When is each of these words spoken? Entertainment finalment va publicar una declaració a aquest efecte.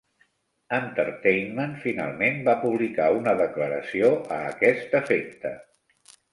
Entertainment 0.77 1.75
finalment 1.83 2.41
va 2.49 2.57
publicar 2.65 3.07
una 3.19 3.37
declaració 3.45 4.13
a 4.39 4.43
aquest 4.57 5.01
efecte. 5.05 5.57